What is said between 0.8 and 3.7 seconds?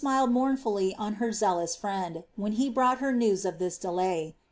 on her zealous friend, when he brought her news of